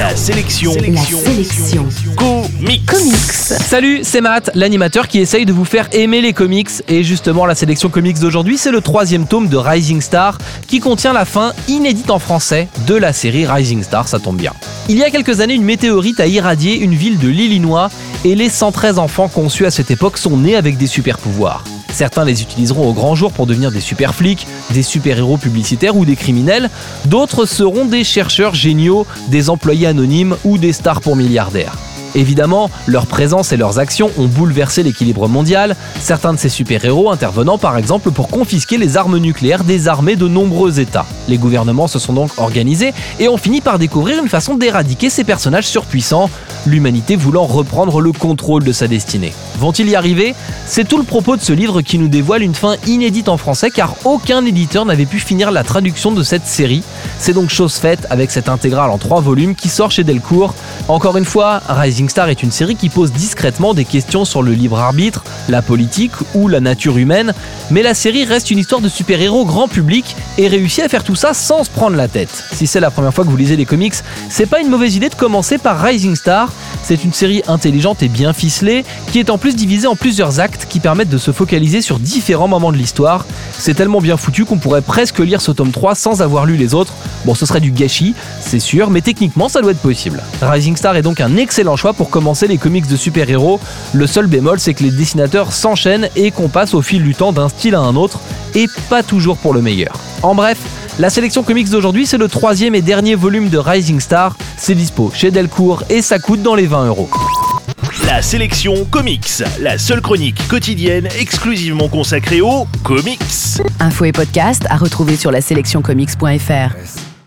La 0.00 0.16
sélection. 0.16 0.72
La 0.72 1.02
sélection. 1.02 1.86
Comics. 2.16 2.86
Comics. 2.86 3.32
Salut, 3.32 4.00
c'est 4.02 4.22
Matt, 4.22 4.50
l'animateur 4.54 5.06
qui 5.08 5.18
essaye 5.18 5.44
de 5.44 5.52
vous 5.52 5.66
faire 5.66 5.90
aimer 5.92 6.22
les 6.22 6.32
comics. 6.32 6.70
Et 6.88 7.04
justement, 7.04 7.44
la 7.44 7.54
sélection 7.54 7.90
comics 7.90 8.18
d'aujourd'hui, 8.18 8.56
c'est 8.56 8.70
le 8.70 8.80
troisième 8.80 9.26
tome 9.26 9.48
de 9.48 9.58
Rising 9.58 10.00
Star 10.00 10.38
qui 10.66 10.80
contient 10.80 11.12
la 11.12 11.26
fin 11.26 11.52
inédite 11.68 12.10
en 12.10 12.18
français 12.18 12.68
de 12.86 12.94
la 12.94 13.12
série 13.12 13.44
Rising 13.46 13.82
Star, 13.82 14.08
ça 14.08 14.18
tombe 14.18 14.38
bien. 14.38 14.54
Il 14.88 14.96
y 14.96 15.04
a 15.04 15.10
quelques 15.10 15.40
années, 15.42 15.52
une 15.52 15.64
météorite 15.64 16.18
a 16.18 16.26
irradié 16.26 16.78
une 16.78 16.94
ville 16.94 17.18
de 17.18 17.28
l'Illinois 17.28 17.90
et 18.24 18.34
les 18.34 18.48
113 18.48 18.98
enfants 18.98 19.28
conçus 19.28 19.66
à 19.66 19.70
cette 19.70 19.90
époque 19.90 20.16
sont 20.16 20.38
nés 20.38 20.56
avec 20.56 20.78
des 20.78 20.86
super 20.86 21.18
pouvoirs. 21.18 21.62
Certains 21.92 22.24
les 22.24 22.42
utiliseront 22.42 22.88
au 22.88 22.92
grand 22.92 23.14
jour 23.14 23.32
pour 23.32 23.46
devenir 23.46 23.70
des 23.70 23.80
super 23.80 24.14
flics, 24.14 24.46
des 24.70 24.82
super-héros 24.82 25.36
publicitaires 25.36 25.96
ou 25.96 26.04
des 26.04 26.16
criminels. 26.16 26.70
D'autres 27.06 27.46
seront 27.46 27.84
des 27.84 28.04
chercheurs 28.04 28.54
géniaux, 28.54 29.06
des 29.28 29.50
employés 29.50 29.86
anonymes 29.86 30.36
ou 30.44 30.58
des 30.58 30.72
stars 30.72 31.00
pour 31.00 31.16
milliardaires. 31.16 31.76
Évidemment, 32.14 32.70
leur 32.86 33.06
présence 33.06 33.52
et 33.52 33.56
leurs 33.56 33.78
actions 33.78 34.10
ont 34.18 34.26
bouleversé 34.26 34.82
l'équilibre 34.82 35.28
mondial, 35.28 35.76
certains 36.00 36.32
de 36.32 36.38
ces 36.38 36.48
super-héros 36.48 37.10
intervenant 37.10 37.56
par 37.56 37.76
exemple 37.76 38.10
pour 38.10 38.28
confisquer 38.28 38.78
les 38.78 38.96
armes 38.96 39.18
nucléaires 39.18 39.62
des 39.62 39.86
armées 39.86 40.16
de 40.16 40.26
nombreux 40.26 40.80
États. 40.80 41.06
Les 41.28 41.38
gouvernements 41.38 41.86
se 41.86 42.00
sont 42.00 42.12
donc 42.12 42.30
organisés 42.38 42.92
et 43.20 43.28
ont 43.28 43.36
fini 43.36 43.60
par 43.60 43.78
découvrir 43.78 44.20
une 44.20 44.28
façon 44.28 44.56
d'éradiquer 44.56 45.08
ces 45.08 45.22
personnages 45.22 45.68
surpuissants, 45.68 46.30
l'humanité 46.66 47.14
voulant 47.14 47.44
reprendre 47.44 48.00
le 48.00 48.12
contrôle 48.12 48.64
de 48.64 48.72
sa 48.72 48.88
destinée. 48.88 49.32
Vont-ils 49.60 49.90
y 49.90 49.94
arriver? 49.94 50.34
C'est 50.64 50.88
tout 50.88 50.96
le 50.96 51.02
propos 51.02 51.36
de 51.36 51.42
ce 51.42 51.52
livre 51.52 51.82
qui 51.82 51.98
nous 51.98 52.08
dévoile 52.08 52.42
une 52.42 52.54
fin 52.54 52.76
inédite 52.86 53.28
en 53.28 53.36
français 53.36 53.68
car 53.70 53.94
aucun 54.06 54.42
éditeur 54.46 54.86
n'avait 54.86 55.04
pu 55.04 55.18
finir 55.18 55.50
la 55.50 55.64
traduction 55.64 56.12
de 56.12 56.22
cette 56.22 56.46
série. 56.46 56.82
C'est 57.18 57.34
donc 57.34 57.50
chose 57.50 57.74
faite 57.74 58.06
avec 58.08 58.30
cette 58.30 58.48
intégrale 58.48 58.88
en 58.88 58.96
trois 58.96 59.20
volumes 59.20 59.54
qui 59.54 59.68
sort 59.68 59.90
chez 59.90 60.02
Delcourt. 60.02 60.54
Encore 60.88 61.18
une 61.18 61.26
fois, 61.26 61.60
Rising 61.68 62.08
Star 62.08 62.30
est 62.30 62.42
une 62.42 62.50
série 62.50 62.74
qui 62.74 62.88
pose 62.88 63.12
discrètement 63.12 63.74
des 63.74 63.84
questions 63.84 64.24
sur 64.24 64.42
le 64.42 64.52
libre 64.52 64.78
arbitre, 64.78 65.24
la 65.50 65.60
politique 65.60 66.12
ou 66.34 66.48
la 66.48 66.60
nature 66.60 66.96
humaine, 66.96 67.34
mais 67.70 67.82
la 67.82 67.92
série 67.92 68.24
reste 68.24 68.50
une 68.50 68.58
histoire 68.58 68.80
de 68.80 68.88
super-héros 68.88 69.44
grand 69.44 69.68
public 69.68 70.16
et 70.38 70.48
réussit 70.48 70.82
à 70.82 70.88
faire 70.88 71.04
tout 71.04 71.16
ça 71.16 71.34
sans 71.34 71.64
se 71.64 71.70
prendre 71.70 71.96
la 71.96 72.08
tête. 72.08 72.44
Si 72.52 72.66
c'est 72.66 72.80
la 72.80 72.90
première 72.90 73.12
fois 73.12 73.24
que 73.24 73.30
vous 73.30 73.36
lisez 73.36 73.56
les 73.56 73.66
comics, 73.66 73.94
c'est 74.30 74.46
pas 74.46 74.60
une 74.60 74.70
mauvaise 74.70 74.96
idée 74.96 75.10
de 75.10 75.14
commencer 75.14 75.58
par 75.58 75.82
Rising 75.82 76.16
Star. 76.16 76.50
C'est 76.90 77.04
une 77.04 77.12
série 77.12 77.40
intelligente 77.46 78.02
et 78.02 78.08
bien 78.08 78.32
ficelée 78.32 78.84
qui 79.12 79.20
est 79.20 79.30
en 79.30 79.38
plus 79.38 79.54
divisée 79.54 79.86
en 79.86 79.94
plusieurs 79.94 80.40
actes 80.40 80.66
qui 80.68 80.80
permettent 80.80 81.08
de 81.08 81.18
se 81.18 81.30
focaliser 81.30 81.82
sur 81.82 82.00
différents 82.00 82.48
moments 82.48 82.72
de 82.72 82.76
l'histoire. 82.76 83.26
C'est 83.56 83.74
tellement 83.74 84.00
bien 84.00 84.16
foutu 84.16 84.44
qu'on 84.44 84.58
pourrait 84.58 84.82
presque 84.82 85.20
lire 85.20 85.40
ce 85.40 85.52
tome 85.52 85.70
3 85.70 85.94
sans 85.94 86.20
avoir 86.20 86.46
lu 86.46 86.56
les 86.56 86.74
autres. 86.74 86.92
Bon, 87.24 87.36
ce 87.36 87.46
serait 87.46 87.60
du 87.60 87.70
gâchis, 87.70 88.16
c'est 88.40 88.58
sûr, 88.58 88.90
mais 88.90 89.02
techniquement 89.02 89.48
ça 89.48 89.62
doit 89.62 89.70
être 89.70 89.78
possible. 89.78 90.20
Rising 90.42 90.76
Star 90.76 90.96
est 90.96 91.02
donc 91.02 91.20
un 91.20 91.36
excellent 91.36 91.76
choix 91.76 91.92
pour 91.92 92.10
commencer 92.10 92.48
les 92.48 92.58
comics 92.58 92.88
de 92.88 92.96
super-héros. 92.96 93.60
Le 93.92 94.08
seul 94.08 94.26
bémol, 94.26 94.58
c'est 94.58 94.74
que 94.74 94.82
les 94.82 94.90
dessinateurs 94.90 95.52
s'enchaînent 95.52 96.08
et 96.16 96.32
qu'on 96.32 96.48
passe 96.48 96.74
au 96.74 96.82
fil 96.82 97.04
du 97.04 97.14
temps 97.14 97.30
d'un 97.30 97.48
style 97.48 97.76
à 97.76 97.80
un 97.80 97.94
autre, 97.94 98.18
et 98.56 98.66
pas 98.88 99.04
toujours 99.04 99.36
pour 99.36 99.54
le 99.54 99.62
meilleur. 99.62 99.92
En 100.24 100.34
bref, 100.34 100.58
la 101.00 101.08
sélection 101.08 101.42
comics 101.42 101.70
d'aujourd'hui, 101.70 102.04
c'est 102.04 102.18
le 102.18 102.28
troisième 102.28 102.74
et 102.74 102.82
dernier 102.82 103.14
volume 103.14 103.48
de 103.48 103.56
Rising 103.56 104.00
Star. 104.00 104.36
C'est 104.58 104.74
dispo 104.74 105.10
chez 105.14 105.30
Delcourt 105.30 105.82
et 105.88 106.02
ça 106.02 106.18
coûte 106.18 106.42
dans 106.42 106.54
les 106.54 106.66
20 106.66 106.88
euros. 106.88 107.08
La 108.06 108.20
sélection 108.20 108.84
comics. 108.84 109.42
La 109.60 109.78
seule 109.78 110.02
chronique 110.02 110.46
quotidienne 110.46 111.08
exclusivement 111.18 111.88
consacrée 111.88 112.42
aux 112.42 112.66
comics. 112.84 113.20
Infos 113.80 114.04
et 114.04 114.12
podcast 114.12 114.66
à 114.68 114.76
retrouver 114.76 115.16
sur 115.16 115.30
la 115.30 115.40
sélectioncomics.fr. 115.40 117.09